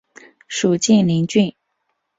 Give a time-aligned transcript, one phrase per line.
[0.47, 1.53] 属晋陵郡。